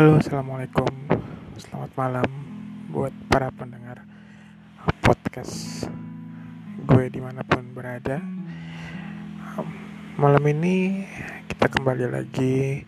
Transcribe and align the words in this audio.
Halo, 0.00 0.16
assalamualaikum, 0.16 0.88
selamat 1.60 1.92
malam 1.92 2.24
buat 2.88 3.12
para 3.28 3.52
pendengar 3.52 4.00
podcast 5.04 5.84
gue 6.88 7.04
di 7.12 7.20
mana 7.20 7.44
pun 7.44 7.68
berada. 7.76 8.16
Malam 10.16 10.40
ini 10.56 11.04
kita 11.52 11.68
kembali 11.68 12.08
lagi 12.16 12.80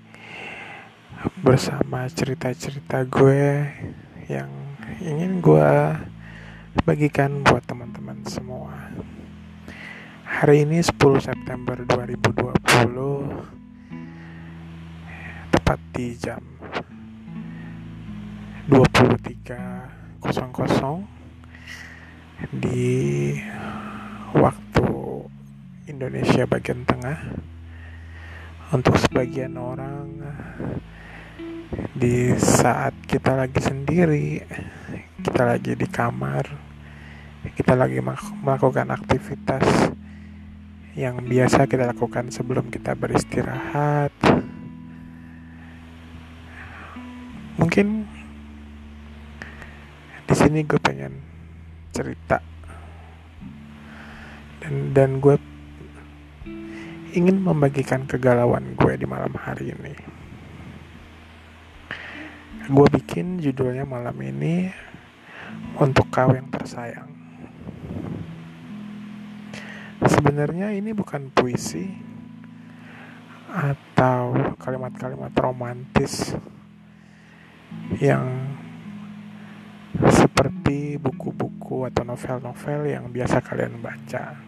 bersama 1.45 2.09
cerita-cerita 2.09 3.05
gue 3.05 3.61
yang 4.33 4.49
ingin 5.05 5.45
gue 5.45 5.69
bagikan 6.89 7.45
buat 7.45 7.61
teman-teman 7.69 8.25
semua. 8.25 8.89
Hari 10.25 10.65
ini 10.65 10.81
10 10.81 10.97
September 11.21 11.77
2020 11.77 12.41
tepat 15.53 15.77
di 15.93 16.17
jam 16.17 16.41
23.00 18.71 20.23
di 22.55 23.35
waktu 24.39 24.87
Indonesia 25.91 26.47
bagian 26.47 26.87
tengah. 26.87 27.19
Untuk 28.73 28.97
sebagian 28.97 29.59
orang 29.61 30.17
di 31.93 32.33
saat 32.41 32.97
kita 33.05 33.37
lagi 33.37 33.61
sendiri 33.61 34.41
kita 35.21 35.43
lagi 35.45 35.73
di 35.77 35.89
kamar 35.89 36.45
kita 37.53 37.77
lagi 37.77 38.01
melakukan 38.43 38.93
aktivitas 38.93 39.93
yang 40.97 41.21
biasa 41.25 41.65
kita 41.69 41.89
lakukan 41.93 42.29
sebelum 42.29 42.69
kita 42.69 42.93
beristirahat 42.97 44.13
di 50.33 50.41
sini 50.41 50.65
gue 50.65 50.81
pengen 50.81 51.13
cerita. 51.93 52.41
Dan 54.65 54.97
dan 54.97 55.21
gue 55.21 55.37
ingin 57.13 57.37
membagikan 57.37 58.09
kegalauan 58.09 58.73
gue 58.73 58.97
di 58.97 59.05
malam 59.05 59.37
hari 59.37 59.77
ini. 59.77 59.93
Gue 62.65 62.87
bikin 62.89 63.45
judulnya 63.45 63.85
malam 63.85 64.17
ini 64.25 64.73
untuk 65.77 66.09
kau 66.09 66.33
yang 66.33 66.49
tersayang. 66.49 67.13
Sebenarnya 70.01 70.73
ini 70.73 70.97
bukan 70.97 71.29
puisi 71.29 71.93
atau 73.53 74.33
kalimat-kalimat 74.57 75.37
romantis 75.37 76.33
yang 78.01 78.42
seperti 80.73 80.97
buku-buku 80.97 81.85
atau 81.93 82.01
novel-novel 82.01 82.81
yang 82.89 83.05
biasa 83.13 83.45
kalian 83.45 83.77
baca. 83.85 84.41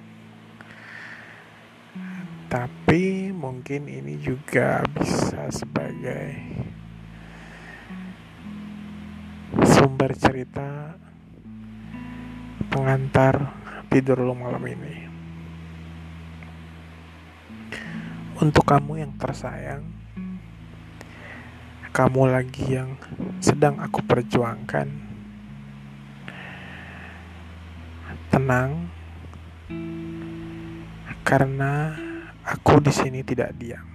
Tapi 2.48 3.28
mungkin 3.28 3.92
ini 3.92 4.16
juga 4.16 4.80
bisa 4.88 5.52
sebagai 5.52 6.32
sumber 9.68 10.16
cerita 10.16 10.96
pengantar 12.72 13.52
tidur 13.92 14.24
lo 14.24 14.32
malam 14.32 14.64
ini. 14.64 14.96
Untuk 18.40 18.64
kamu 18.64 19.04
yang 19.04 19.12
tersayang, 19.20 19.84
kamu 21.92 22.32
lagi 22.32 22.64
yang 22.80 22.96
sedang 23.44 23.76
aku 23.76 24.00
perjuangkan. 24.08 25.03
Tenang, 28.44 28.92
karena 31.24 31.96
aku 32.44 32.76
di 32.76 32.92
sini 32.92 33.24
tidak 33.24 33.56
diam. 33.56 33.88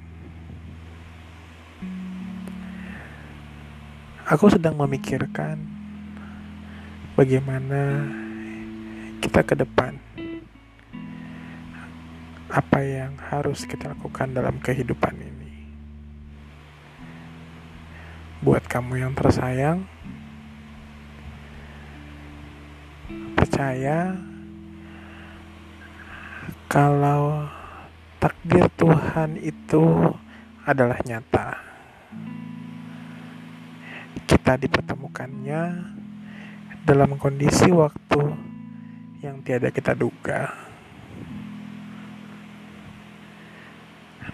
Aku 4.25 4.49
sedang 4.49 4.73
memikirkan 4.73 5.53
bagaimana 7.13 8.09
kita 9.21 9.45
ke 9.45 9.53
depan. 9.53 10.01
Apa 12.49 12.81
yang 12.81 13.21
harus 13.29 13.69
kita 13.69 13.93
lakukan 13.93 14.33
dalam 14.33 14.57
kehidupan 14.57 15.13
ini 15.13 15.77
buat 18.41 18.65
kamu 18.65 18.97
yang 18.97 19.13
tersayang 19.13 19.85
percaya 23.38 24.17
kalau 26.69 27.50
takdir 28.22 28.69
Tuhan 28.78 29.41
itu 29.41 30.13
adalah 30.69 31.02
nyata 31.02 31.57
kita 34.30 34.53
dipertemukannya 34.62 35.62
dalam 36.85 37.18
kondisi 37.18 37.74
waktu 37.74 38.22
yang 39.25 39.41
tiada 39.41 39.74
kita 39.74 39.97
duga. 39.97 40.53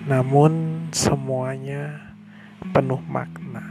Namun 0.04 0.88
semuanya 0.92 2.16
penuh 2.76 3.00
makna. 3.08 3.64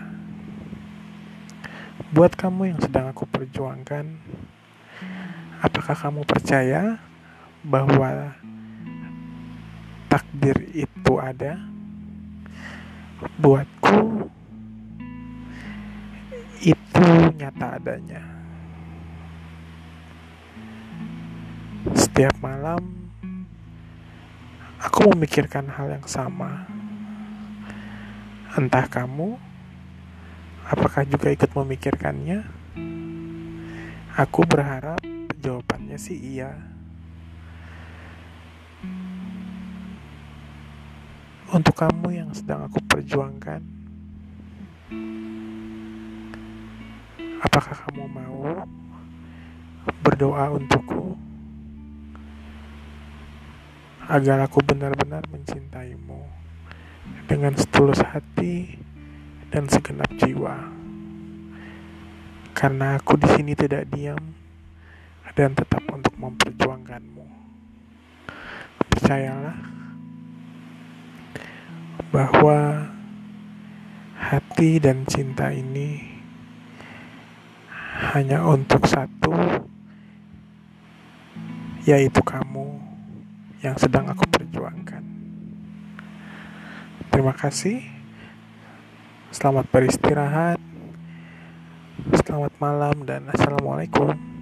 Buat 2.17 2.33
kamu 2.33 2.73
yang 2.73 2.81
sedang 2.81 3.13
aku 3.13 3.29
perjuangkan, 3.29 4.09
apakah 5.61 5.93
kamu 5.93 6.25
percaya 6.25 6.97
bahwa 7.65 8.37
takdir 10.15 10.55
itu 10.71 11.13
ada? 11.19 11.59
Buatku, 13.35 14.31
itu 16.63 17.07
nyata 17.35 17.83
adanya. 17.83 18.23
Setiap 21.99 22.39
malam, 22.39 23.11
aku 24.79 25.11
memikirkan 25.19 25.67
hal 25.67 25.99
yang 25.99 26.07
sama. 26.07 26.63
Entah 28.55 28.87
kamu 28.87 29.35
Apakah 30.65 31.05
juga 31.05 31.29
ikut 31.29 31.53
memikirkannya? 31.53 32.41
Aku 34.17 34.49
berharap 34.49 34.97
jawabannya 35.45 36.01
sih 36.01 36.17
iya. 36.17 36.57
Untuk 41.55 41.79
kamu 41.79 42.11
yang 42.11 42.31
sedang 42.35 42.67
aku 42.67 42.83
perjuangkan, 42.83 43.63
apakah 47.47 47.75
kamu 47.87 48.11
mau 48.11 48.67
berdoa 50.03 50.51
untukku 50.51 51.15
agar 54.11 54.43
aku 54.43 54.59
benar-benar 54.67 55.23
mencintaimu 55.31 56.27
dengan 57.31 57.55
setulus 57.55 58.03
hati? 58.03 58.83
dan 59.55 59.71
segenap 59.71 60.11
jiwa. 60.19 60.67
Karena 62.59 62.99
aku 62.99 63.15
di 63.15 63.31
sini 63.39 63.55
tidak 63.55 63.87
diam 63.87 64.35
dan 65.39 65.55
tetap 65.55 65.87
untuk 65.95 66.11
memperjuangkanmu. 66.19 67.23
Percayalah 68.91 69.84
bahwa 72.15 72.91
hati 74.19 74.79
dan 74.79 75.03
cinta 75.07 75.51
ini 75.51 76.01
hanya 78.15 78.43
untuk 78.47 78.87
satu, 78.87 79.35
yaitu 81.87 82.21
kamu 82.23 82.79
yang 83.63 83.75
sedang 83.79 84.11
aku 84.11 84.27
perjuangkan. 84.29 85.03
Terima 87.11 87.35
kasih. 87.35 87.83
Selamat 89.31 89.67
beristirahat. 89.71 90.59
Selamat 92.27 92.53
malam 92.59 93.07
dan 93.07 93.31
assalamualaikum. 93.31 94.34